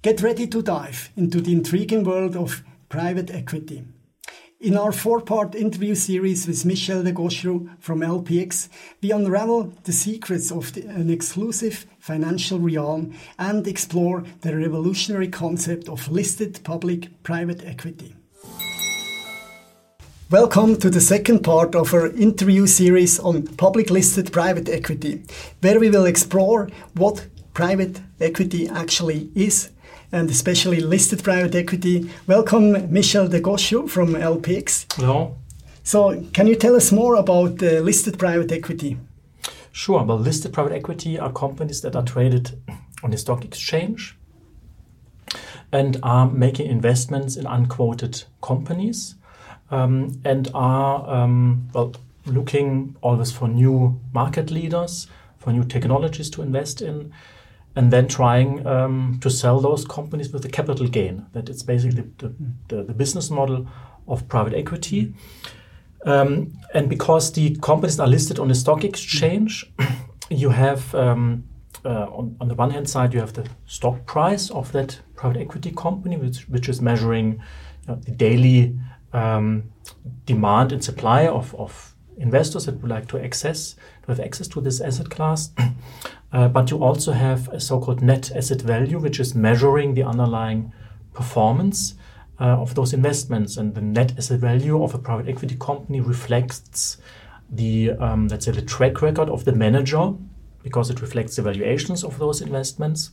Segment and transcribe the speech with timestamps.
[0.00, 3.82] Get ready to dive into the intriguing world of private equity.
[4.60, 8.68] In our four-part interview series with Michel Degosciu from LPX,
[9.02, 15.88] we unravel the secrets of the, an exclusive financial realm and explore the revolutionary concept
[15.88, 18.14] of listed public-private equity.
[20.30, 25.24] Welcome to the second part of our interview series on public listed private equity,
[25.60, 29.70] where we will explore what private equity actually is
[30.12, 32.10] and especially listed private equity.
[32.26, 34.92] Welcome, Michel Degosciu from LPX.
[34.94, 35.36] Hello.
[35.82, 38.98] So, can you tell us more about uh, listed private equity?
[39.72, 40.02] Sure.
[40.02, 42.60] Well, listed private equity are companies that are traded
[43.02, 44.16] on the stock exchange
[45.72, 49.14] and are making investments in unquoted companies
[49.70, 51.94] um, and are um, well
[52.26, 55.06] looking always for new market leaders,
[55.38, 57.12] for new technologies to invest in
[57.78, 61.24] and then trying um, to sell those companies with a capital gain.
[61.32, 62.34] That it's basically the,
[62.66, 63.68] the, the business model
[64.08, 65.14] of private equity.
[66.04, 69.72] Um, and because the companies are listed on the stock exchange,
[70.28, 71.44] you have, um,
[71.84, 75.40] uh, on, on, the one hand side, you have the stock price of that private
[75.40, 77.38] equity company, which, which is measuring you
[77.86, 78.76] know, the daily
[79.12, 79.70] um,
[80.24, 84.60] demand and supply of, of investors that would like to access to have access to
[84.60, 85.50] this asset class.
[86.30, 90.70] Uh, but you also have a so-called net asset value, which is measuring the underlying
[91.14, 91.94] performance
[92.38, 93.56] uh, of those investments.
[93.56, 96.98] And the net asset value of a private equity company reflects
[97.48, 100.12] the, um, let's say, the track record of the manager
[100.62, 103.12] because it reflects the valuations of those investments.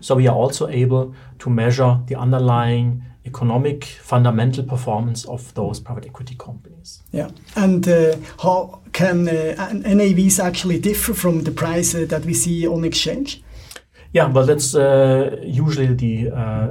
[0.00, 6.06] So we are also able to measure the underlying economic fundamental performance of those private
[6.06, 7.02] equity companies.
[7.12, 12.34] Yeah, and uh, how can uh, NAVs actually differ from the price uh, that we
[12.34, 13.42] see on exchange?
[14.12, 16.68] Yeah, well, that's uh, usually the uh,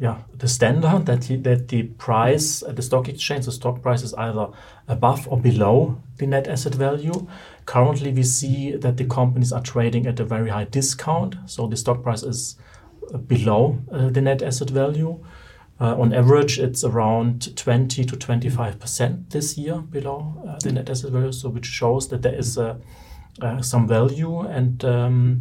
[0.00, 4.14] yeah the standard that that the price at the stock exchange, the stock price is
[4.14, 4.48] either
[4.88, 7.28] above or below the net asset value.
[7.66, 11.76] Currently, we see that the companies are trading at a very high discount, so the
[11.76, 12.56] stock price is
[13.26, 15.22] below uh, the net asset value.
[15.80, 21.10] Uh, on average, it's around 20 to 25% this year below uh, the net asset
[21.10, 22.76] value, so which shows that there is uh,
[23.40, 24.40] uh some value.
[24.40, 25.40] And um,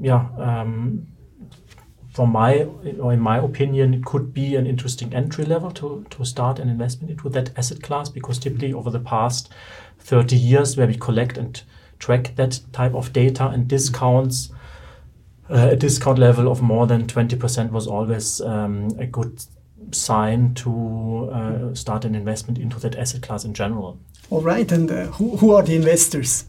[0.00, 1.06] yeah, um,
[2.14, 6.58] from my, in my opinion, it could be an interesting entry level to, to start
[6.58, 9.52] an investment into that asset class because typically over the past
[9.98, 11.62] 30 years, where we collect and
[11.98, 14.50] track that type of data and discounts,
[15.50, 19.44] uh, a discount level of more than 20% was always um, a good
[19.90, 23.98] sign to uh, start an investment into that asset class in general.
[24.30, 26.46] All right, and uh, who, who are the investors?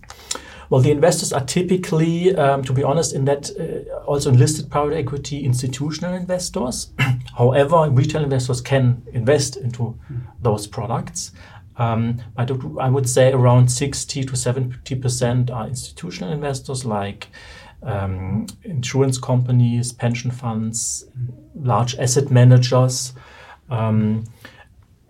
[0.70, 4.96] Well, the investors are typically, um, to be honest, in that uh, also listed private
[4.96, 6.92] equity institutional investors.
[7.38, 10.00] However, retail investors can invest into
[10.42, 11.32] those products.
[11.78, 17.28] Um, but I would say around 60 to 70% are institutional investors like
[17.86, 21.06] um, insurance companies, pension funds,
[21.56, 23.14] large asset managers,
[23.70, 24.26] um,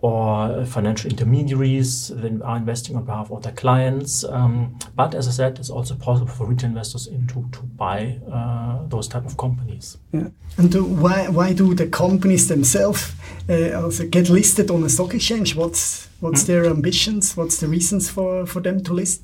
[0.00, 4.24] or financial intermediaries that are investing on behalf of their clients.
[4.24, 8.86] Um, but as I said, it's also possible for retail investors into to buy uh,
[8.88, 9.96] those type of companies.
[10.12, 10.28] Yeah.
[10.58, 13.14] And why why do the companies themselves
[13.48, 15.56] uh, also get listed on a stock exchange?
[15.56, 16.46] What's what's mm.
[16.46, 17.36] their ambitions?
[17.36, 19.22] What's the reasons for for them to list?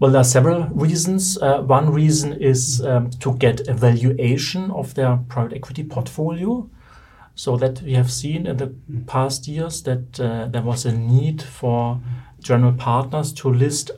[0.00, 1.36] Well, there are several reasons.
[1.36, 6.68] Uh, one reason is um, to get a valuation of their private equity portfolio.
[7.34, 8.74] So that we have seen in the
[9.06, 12.00] past years that uh, there was a need for
[12.40, 13.90] general partners to list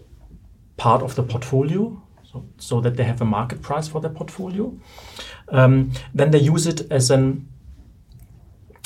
[0.76, 4.76] part of the portfolio so, so that they have a market price for their portfolio.
[5.48, 7.48] Um, then they use it as an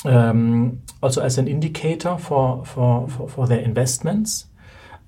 [0.05, 4.45] um, also as an indicator for, for, for, for their investments.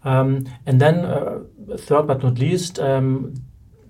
[0.04, 1.40] Um, and then, uh,
[1.78, 3.34] third but not least, um,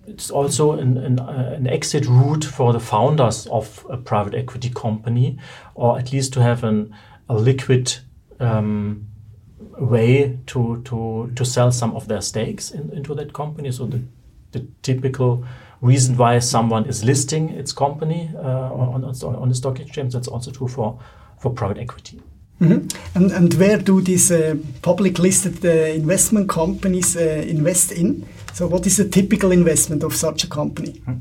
[0.08, 4.70] it's also an, an, uh, an, exit route for the founders of a private equity
[4.70, 5.38] company,
[5.76, 6.96] or at least to have an,
[7.30, 7.96] a liquid
[8.40, 9.08] um,
[9.78, 13.72] way to, to, to sell some of their stakes in, into that company.
[13.72, 14.02] So the,
[14.52, 15.46] the typical
[15.82, 20.28] reason why someone is listing its company uh, on, on, on the stock exchange, that's
[20.28, 21.00] also true for,
[21.40, 22.22] for private equity.
[22.60, 22.82] Mm -hmm.
[23.16, 28.26] and, and where do these uh, public listed uh, investment companies uh, invest in?
[28.54, 31.02] So, what is a typical investment of such a company?
[31.06, 31.16] -hmm.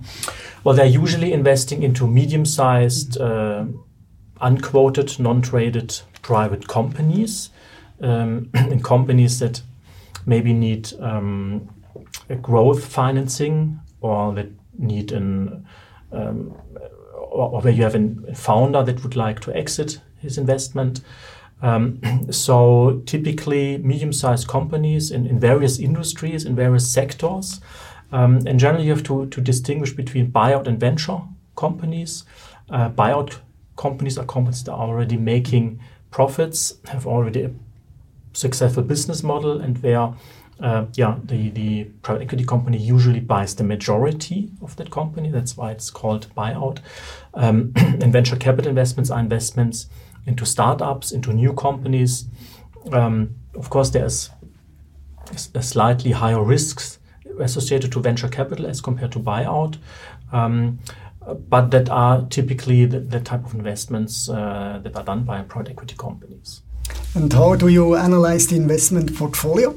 [0.65, 3.67] Well, they're usually investing into medium sized, uh,
[4.41, 7.51] unquoted, non traded private companies,
[8.03, 9.63] um, in companies that
[10.25, 11.69] maybe need um,
[12.43, 14.47] growth financing or that
[14.79, 15.65] need an
[16.13, 16.53] um,
[17.31, 21.01] or, where you have a founder that would like to exit his investment.
[21.63, 22.01] Um,
[22.31, 27.61] so typically medium-sized companies in, in various industries, in various sectors.
[28.13, 31.21] Um, and generally you have to, to distinguish between buyout and venture
[31.57, 32.25] companies.
[32.71, 33.39] Uh, buyout
[33.77, 35.81] companies are companies that are already making
[36.11, 37.51] profits, have already a
[38.33, 40.15] successful business model, and where
[40.61, 45.31] uh, yeah, the, the private equity company usually buys the majority of that company.
[45.31, 46.79] That's why it's called buyout.
[47.35, 49.87] Um, and venture capital investments are investments
[50.29, 52.27] into startups, into new companies.
[52.93, 54.31] Um, of course, there's
[55.55, 56.99] a slightly higher risks
[57.41, 59.79] associated to venture capital as compared to buyout.
[60.33, 60.79] Um,
[61.49, 65.73] but that are typically the, the type of investments uh, that are done by private
[65.73, 66.63] equity companies.
[67.15, 69.75] And how do you analyze the investment portfolio?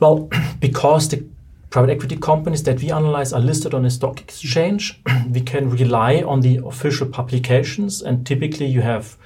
[0.00, 0.30] Well,
[0.60, 1.24] because the
[1.72, 6.22] private equity companies that we analyze are listed on a stock exchange, we can rely
[6.22, 9.16] on the official publications, and typically you have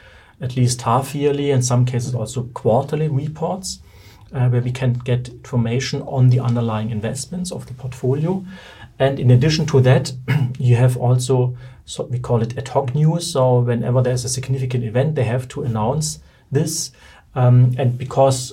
[0.40, 3.80] at least half yearly, in some cases also quarterly reports.
[4.32, 8.44] Uh, where we can get information on the underlying investments of the portfolio.
[8.98, 10.12] And in addition to that,
[10.58, 13.32] you have also, so we call it ad hoc news.
[13.32, 16.18] So whenever there's a significant event, they have to announce
[16.50, 16.90] this.
[17.36, 18.52] Um, and because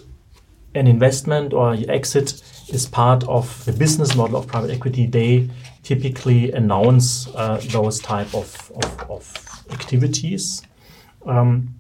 [0.76, 2.42] an investment or exit
[2.74, 5.50] is part of the business model of private equity, they
[5.84, 10.64] typically announce uh, those type of, of, of activities.
[11.26, 11.76] Um,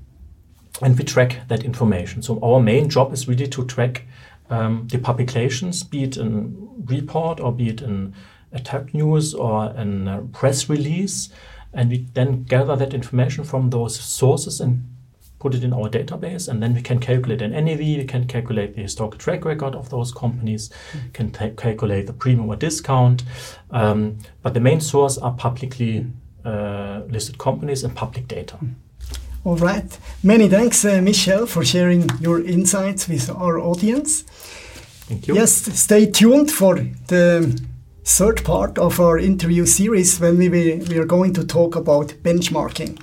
[0.81, 2.21] and we track that information.
[2.21, 4.05] So our main job is really to track
[4.49, 8.13] um, the publications, be it in report or be it in
[8.53, 11.29] ad hoc news or a press release,
[11.73, 14.83] and we then gather that information from those sources and
[15.43, 18.75] put it in our database, and then we can calculate an NAV, we can calculate
[18.75, 21.09] the historical track record of those companies, mm-hmm.
[21.11, 21.31] can
[21.65, 23.23] calculate the premium or discount.
[23.69, 26.05] Um, but the main source are publicly
[26.45, 28.55] uh, listed companies and public data.
[28.55, 28.75] Mm.
[29.45, 29.99] All right.
[30.23, 34.21] Many thanks, uh, Michel, for sharing your insights with our audience.
[35.09, 35.35] Thank you.
[35.35, 36.75] Yes, stay tuned for
[37.07, 37.61] the
[38.05, 40.47] third part of our interview series when we,
[40.89, 42.97] we are going to talk about benchmarking.